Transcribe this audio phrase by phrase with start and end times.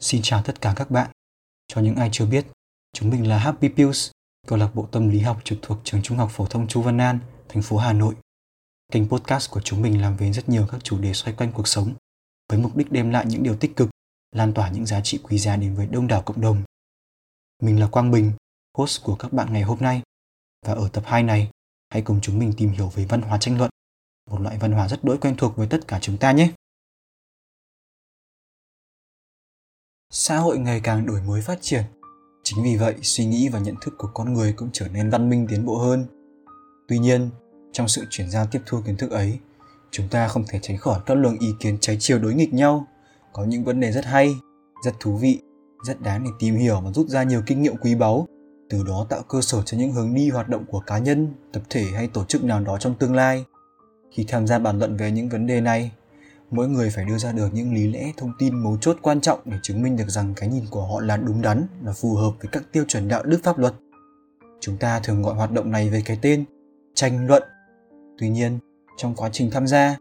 [0.00, 1.10] Xin chào tất cả các bạn.
[1.68, 2.46] Cho những ai chưa biết,
[2.92, 4.10] chúng mình là Happy Pills,
[4.46, 6.98] câu lạc bộ tâm lý học trực thuộc trường Trung học phổ thông Chu Văn
[6.98, 7.18] An,
[7.48, 8.14] thành phố Hà Nội.
[8.92, 11.68] Kênh podcast của chúng mình làm về rất nhiều các chủ đề xoay quanh cuộc
[11.68, 11.94] sống,
[12.48, 13.90] với mục đích đem lại những điều tích cực,
[14.32, 16.62] lan tỏa những giá trị quý giá đến với đông đảo cộng đồng.
[17.62, 18.32] Mình là Quang Bình,
[18.78, 20.02] host của các bạn ngày hôm nay.
[20.66, 21.50] Và ở tập 2 này,
[21.90, 23.70] hãy cùng chúng mình tìm hiểu về văn hóa tranh luận,
[24.30, 26.52] một loại văn hóa rất đỗi quen thuộc với tất cả chúng ta nhé.
[30.16, 31.82] Xã hội ngày càng đổi mới phát triển.
[32.42, 35.30] Chính vì vậy, suy nghĩ và nhận thức của con người cũng trở nên văn
[35.30, 36.06] minh tiến bộ hơn.
[36.88, 37.30] Tuy nhiên,
[37.72, 39.38] trong sự chuyển giao tiếp thu kiến thức ấy,
[39.90, 42.86] chúng ta không thể tránh khỏi các luồng ý kiến trái chiều đối nghịch nhau.
[43.32, 44.36] Có những vấn đề rất hay,
[44.84, 45.38] rất thú vị,
[45.86, 48.26] rất đáng để tìm hiểu và rút ra nhiều kinh nghiệm quý báu,
[48.70, 51.62] từ đó tạo cơ sở cho những hướng đi hoạt động của cá nhân, tập
[51.70, 53.44] thể hay tổ chức nào đó trong tương lai.
[54.10, 55.90] Khi tham gia bàn luận về những vấn đề này,
[56.54, 59.38] mỗi người phải đưa ra được những lý lẽ, thông tin mấu chốt, quan trọng
[59.44, 62.30] để chứng minh được rằng cái nhìn của họ là đúng đắn, là phù hợp
[62.40, 63.74] với các tiêu chuẩn đạo đức pháp luật.
[64.60, 66.44] Chúng ta thường gọi hoạt động này với cái tên
[66.94, 67.42] tranh luận.
[68.18, 68.58] Tuy nhiên,
[68.96, 69.96] trong quá trình tham gia,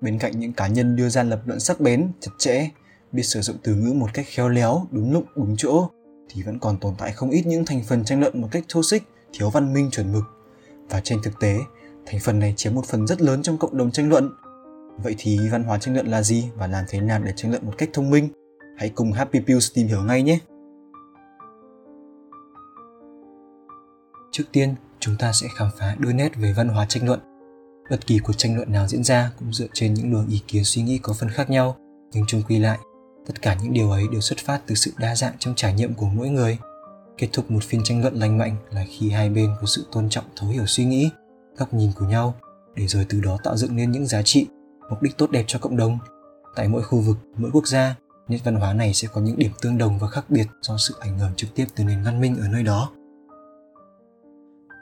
[0.00, 2.70] bên cạnh những cá nhân đưa ra lập luận sắc bén, chặt chẽ,
[3.12, 5.88] biết sử dụng từ ngữ một cách khéo léo, đúng lúc, đúng chỗ,
[6.28, 8.82] thì vẫn còn tồn tại không ít những thành phần tranh luận một cách thô
[8.82, 10.24] xích thiếu văn minh chuẩn mực.
[10.90, 11.58] Và trên thực tế,
[12.06, 14.30] thành phần này chiếm một phần rất lớn trong cộng đồng tranh luận.
[14.98, 17.66] Vậy thì văn hóa tranh luận là gì và làm thế nào để tranh luận
[17.66, 18.28] một cách thông minh?
[18.76, 20.38] Hãy cùng Happy Pills tìm hiểu ngay nhé!
[24.32, 27.20] Trước tiên, chúng ta sẽ khám phá đôi nét về văn hóa tranh luận.
[27.90, 30.64] Bất kỳ cuộc tranh luận nào diễn ra cũng dựa trên những luồng ý kiến
[30.64, 31.76] suy nghĩ có phần khác nhau,
[32.12, 32.78] nhưng chung quy lại,
[33.26, 35.94] tất cả những điều ấy đều xuất phát từ sự đa dạng trong trải nghiệm
[35.94, 36.58] của mỗi người.
[37.18, 40.08] Kết thúc một phiên tranh luận lành mạnh là khi hai bên có sự tôn
[40.08, 41.10] trọng thấu hiểu suy nghĩ,
[41.56, 42.34] góc nhìn của nhau,
[42.74, 44.46] để rồi từ đó tạo dựng nên những giá trị
[44.92, 45.98] mục đích tốt đẹp cho cộng đồng.
[46.56, 47.94] Tại mỗi khu vực, mỗi quốc gia,
[48.28, 50.94] nét văn hóa này sẽ có những điểm tương đồng và khác biệt do sự
[51.00, 52.90] ảnh hưởng trực tiếp từ nền văn minh ở nơi đó.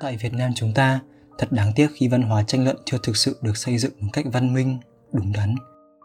[0.01, 1.01] Tại Việt Nam chúng ta,
[1.39, 4.09] thật đáng tiếc khi văn hóa tranh luận chưa thực sự được xây dựng một
[4.13, 4.79] cách văn minh,
[5.13, 5.55] đúng đắn.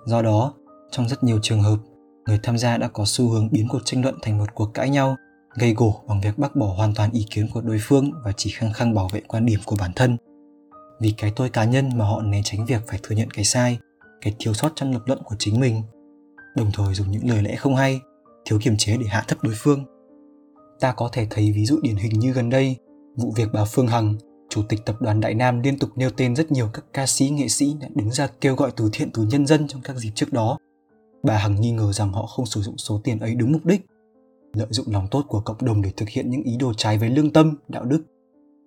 [0.05, 0.53] Do đó,
[0.91, 1.77] trong rất nhiều trường hợp,
[2.25, 4.89] người tham gia đã có xu hướng biến cuộc tranh luận thành một cuộc cãi
[4.89, 5.15] nhau,
[5.55, 8.49] gây gổ bằng việc bác bỏ hoàn toàn ý kiến của đối phương và chỉ
[8.49, 10.17] khăng khăng bảo vệ quan điểm của bản thân.
[10.99, 13.79] Vì cái tôi cá nhân mà họ né tránh việc phải thừa nhận cái sai,
[14.21, 15.81] cái thiếu sót trong lập luận của chính mình.
[16.55, 17.99] Đồng thời dùng những lời lẽ không hay,
[18.45, 19.85] thiếu kiềm chế để hạ thấp đối phương.
[20.79, 22.75] Ta có thể thấy ví dụ điển hình như gần đây,
[23.15, 24.15] vụ việc bà phương hằng,
[24.49, 27.29] chủ tịch tập đoàn đại nam liên tục nêu tên rất nhiều các ca sĩ,
[27.29, 30.11] nghệ sĩ đã đứng ra kêu gọi từ thiện từ nhân dân trong các dịp
[30.15, 30.57] trước đó.
[31.23, 33.85] Bà hằng nghi ngờ rằng họ không sử dụng số tiền ấy đúng mục đích,
[34.53, 37.09] lợi dụng lòng tốt của cộng đồng để thực hiện những ý đồ trái với
[37.09, 38.03] lương tâm, đạo đức.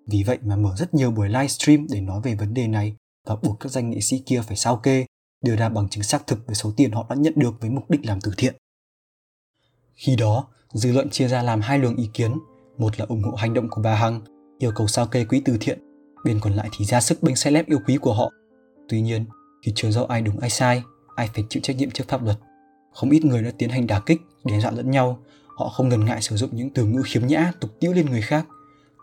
[0.07, 3.37] Vì vậy mà mở rất nhiều buổi livestream để nói về vấn đề này và
[3.37, 5.07] buộc các danh nghệ sĩ kia phải sao kê
[5.45, 7.91] đưa ra bằng chứng xác thực về số tiền họ đã nhận được với mục
[7.91, 8.55] đích làm từ thiện.
[9.95, 12.39] Khi đó, dư luận chia ra làm hai luồng ý kiến,
[12.79, 14.21] một là ủng hộ hành động của bà Hằng,
[14.59, 15.79] yêu cầu sao kê quỹ từ thiện,
[16.25, 18.33] bên còn lại thì ra sức bênh celeb yêu quý của họ.
[18.89, 19.25] Tuy nhiên,
[19.63, 20.83] khi chưa rõ ai đúng ai sai,
[21.17, 22.37] ai phải chịu trách nhiệm trước pháp luật.
[22.95, 25.19] Không ít người đã tiến hành đả kích, đe dọa lẫn nhau,
[25.57, 28.23] họ không ngần ngại sử dụng những từ ngữ khiếm nhã, tục tiễu lên người
[28.23, 28.47] khác.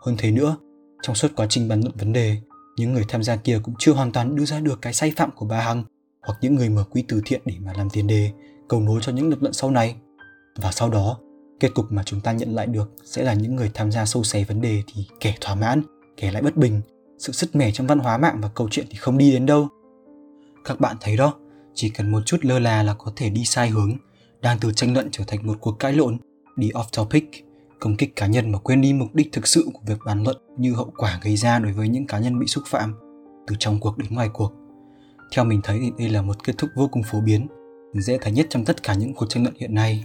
[0.04, 0.56] Hơn thế nữa,
[1.02, 2.36] trong suốt quá trình bàn luận vấn đề,
[2.76, 5.30] những người tham gia kia cũng chưa hoàn toàn đưa ra được cái sai phạm
[5.30, 5.84] của bà Hằng
[6.26, 8.30] hoặc những người mở quỹ từ thiện để mà làm tiền đề,
[8.68, 9.96] cầu nối cho những lập luận sau này.
[10.56, 11.18] Và sau đó,
[11.60, 14.24] kết cục mà chúng ta nhận lại được sẽ là những người tham gia sâu
[14.24, 15.82] xé vấn đề thì kẻ thỏa mãn,
[16.16, 16.80] kẻ lại bất bình,
[17.18, 19.68] sự sứt mẻ trong văn hóa mạng và câu chuyện thì không đi đến đâu.
[20.64, 21.34] Các bạn thấy đó,
[21.74, 23.92] chỉ cần một chút lơ là là có thể đi sai hướng,
[24.40, 26.18] đang từ tranh luận trở thành một cuộc cãi lộn,
[26.56, 27.24] đi off topic,
[27.80, 30.36] công kích cá nhân mà quên đi mục đích thực sự của việc bàn luận
[30.58, 32.94] như hậu quả gây ra đối với những cá nhân bị xúc phạm,
[33.46, 34.52] từ trong cuộc đến ngoài cuộc.
[35.32, 37.46] Theo mình thấy thì đây là một kết thúc vô cùng phổ biến,
[37.94, 40.04] dễ thấy nhất trong tất cả những cuộc tranh luận hiện nay.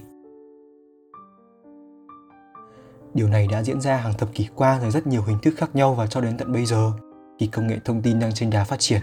[3.13, 5.75] Điều này đã diễn ra hàng thập kỷ qua dưới rất nhiều hình thức khác
[5.75, 6.91] nhau và cho đến tận bây giờ.
[7.39, 9.01] Khi công nghệ thông tin đang trên đà phát triển,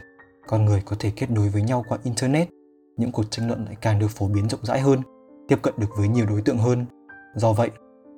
[0.49, 2.49] con người có thể kết nối với nhau qua Internet,
[2.97, 5.01] những cuộc tranh luận lại càng được phổ biến rộng rãi hơn,
[5.49, 6.87] tiếp cận được với nhiều đối tượng hơn.
[7.34, 7.71] Do vậy,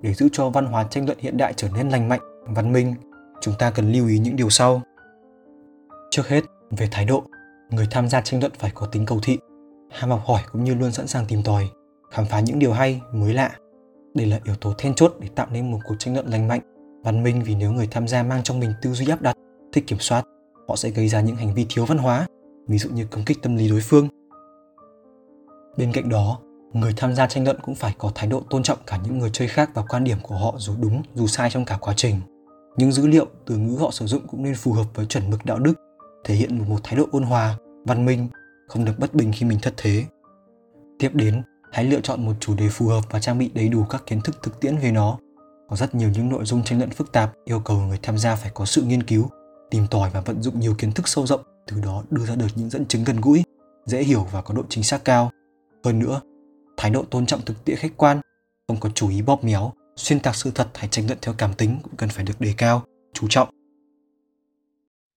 [0.03, 2.95] để giữ cho văn hóa tranh luận hiện đại trở nên lành mạnh, văn minh,
[3.41, 4.83] chúng ta cần lưu ý những điều sau.
[6.11, 7.25] Trước hết, về thái độ,
[7.71, 9.39] người tham gia tranh luận phải có tính cầu thị.
[9.91, 11.69] Ham học hỏi cũng như luôn sẵn sàng tìm tòi,
[12.11, 13.51] khám phá những điều hay, mới lạ.
[14.15, 16.61] Đây là yếu tố then chốt để tạo nên một cuộc tranh luận lành mạnh,
[17.05, 19.37] văn minh vì nếu người tham gia mang trong mình tư duy áp đặt,
[19.73, 20.25] thích kiểm soát,
[20.69, 22.27] họ sẽ gây ra những hành vi thiếu văn hóa,
[22.69, 24.09] ví dụ như công kích tâm lý đối phương.
[25.77, 26.41] Bên cạnh đó,
[26.73, 29.31] người tham gia tranh luận cũng phải có thái độ tôn trọng cả những người
[29.33, 32.21] chơi khác và quan điểm của họ dù đúng, dù sai trong cả quá trình.
[32.77, 35.45] Những dữ liệu, từ ngữ họ sử dụng cũng nên phù hợp với chuẩn mực
[35.45, 35.75] đạo đức
[36.25, 38.29] thể hiện một, thái độ ôn hòa, văn minh,
[38.69, 40.05] không được bất bình khi mình thất thế.
[40.99, 43.85] Tiếp đến, Hãy lựa chọn một chủ đề phù hợp và trang bị đầy đủ
[43.85, 45.19] các kiến thức thực tiễn về nó.
[45.69, 48.37] Có rất nhiều những nội dung tranh luận phức tạp yêu cầu người tham gia
[48.37, 49.29] phải có sự nghiên cứu,
[49.71, 52.47] tìm tòi và vận dụng nhiều kiến thức sâu rộng, từ đó đưa ra được
[52.55, 53.45] những dẫn chứng gần gũi,
[53.87, 55.31] dễ hiểu và có độ chính xác cao.
[55.85, 56.21] Hơn nữa,
[56.77, 58.21] thái độ tôn trọng thực tiễn khách quan,
[58.69, 61.55] không có chủ ý bóp méo, xuyên tạc sự thật hay tranh luận theo cảm
[61.55, 62.83] tính cũng cần phải được đề cao,
[63.13, 63.49] chú trọng.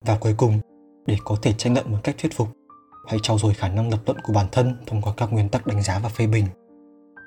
[0.05, 0.59] Và cuối cùng,
[1.05, 2.47] để có thể tranh luận một cách thuyết phục,
[3.07, 5.67] hãy trau dồi khả năng lập luận của bản thân thông qua các nguyên tắc
[5.67, 6.45] đánh giá và phê bình.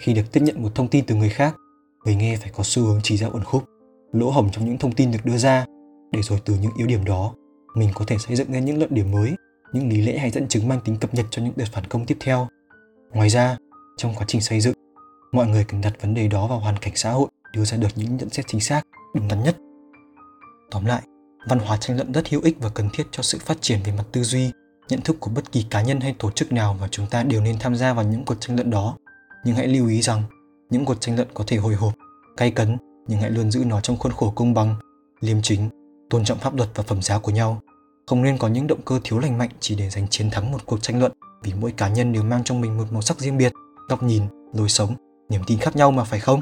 [0.01, 1.57] Khi được tiếp nhận một thông tin từ người khác,
[2.05, 3.65] người nghe phải có xu hướng chỉ ra uẩn khúc,
[4.13, 5.65] lỗ hổng trong những thông tin được đưa ra,
[6.13, 7.35] để rồi từ những yếu điểm đó,
[7.75, 9.35] mình có thể xây dựng nên những luận điểm mới,
[9.73, 12.07] những lý lẽ hay dẫn chứng mang tính cập nhật cho những đợt phản công
[12.07, 12.49] tiếp theo.
[13.13, 13.57] Ngoài ra,
[13.97, 14.75] trong quá trình xây dựng,
[15.33, 17.89] mọi người cần đặt vấn đề đó vào hoàn cảnh xã hội, đưa ra được
[17.97, 18.83] những nhận xét chính xác,
[19.15, 19.57] đúng đắn nhất.
[20.71, 21.03] Tóm lại,
[21.47, 23.93] văn hóa tranh luận rất hữu ích và cần thiết cho sự phát triển về
[23.93, 24.51] mặt tư duy,
[24.89, 27.41] nhận thức của bất kỳ cá nhân hay tổ chức nào và chúng ta đều
[27.41, 28.97] nên tham gia vào những cuộc tranh luận đó.
[29.45, 30.23] Nhưng hãy lưu ý rằng,
[30.71, 31.93] những cuộc tranh luận có thể hồi hộp,
[32.37, 32.77] cay cấn,
[33.07, 34.75] nhưng hãy luôn giữ nó trong khuôn khổ công bằng,
[35.21, 35.69] liêm chính,
[36.11, 37.61] tôn trọng pháp luật và phẩm giá của nhau.
[38.07, 40.67] Không nên có những động cơ thiếu lành mạnh chỉ để giành chiến thắng một
[40.67, 43.39] cuộc tranh luận vì mỗi cá nhân đều mang trong mình một màu sắc riêng
[43.39, 43.53] biệt,
[43.89, 44.23] góc nhìn,
[44.53, 44.95] lối sống,
[45.29, 46.41] niềm tin khác nhau mà phải không?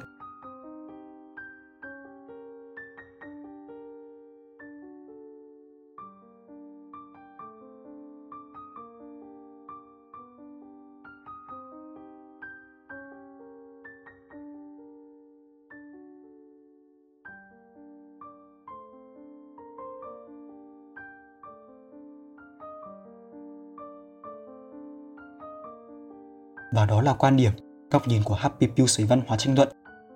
[26.74, 27.52] Và đó là quan điểm,
[27.90, 29.68] góc nhìn của Happy Pulse về văn hóa tranh luận.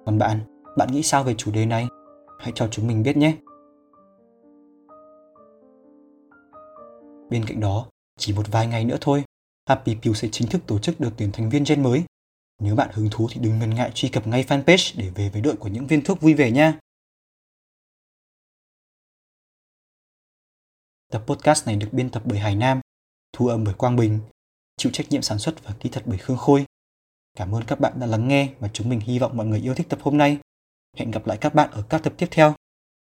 [0.06, 0.40] Còn bạn,
[0.76, 1.86] bạn nghĩ sao về chủ đề này?
[2.38, 3.36] Hãy cho chúng mình biết nhé.
[7.30, 7.86] Bên cạnh đó,
[8.18, 9.24] chỉ một vài ngày nữa thôi,
[9.68, 12.04] Happy Pew sẽ chính thức tổ chức đợt tuyển thành viên gen mới.
[12.60, 15.42] Nếu bạn hứng thú thì đừng ngần ngại truy cập ngay fanpage để về với
[15.42, 16.78] đội của những viên thuốc vui vẻ nha.
[21.12, 22.80] Tập podcast này được biên tập bởi Hải Nam,
[23.32, 24.20] thu âm bởi Quang Bình
[24.78, 26.64] chịu trách nhiệm sản xuất và kỹ thuật bởi Khương Khôi.
[27.36, 29.74] Cảm ơn các bạn đã lắng nghe và chúng mình hy vọng mọi người yêu
[29.74, 30.38] thích tập hôm nay.
[30.96, 32.54] Hẹn gặp lại các bạn ở các tập tiếp theo.